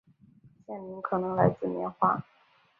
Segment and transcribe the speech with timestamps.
[0.65, 2.25] 县名可能来自棉花。